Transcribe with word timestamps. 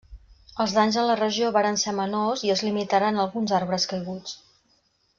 Els 0.63 0.71
danys 0.77 0.97
a 1.01 1.03
la 1.07 1.17
regió 1.19 1.51
varen 1.59 1.77
ser 1.83 1.93
menors 1.99 2.47
i 2.47 2.51
es 2.57 2.65
limitaren 2.69 3.21
a 3.21 3.23
alguns 3.29 3.55
arbres 3.63 3.89
caiguts. 3.93 4.37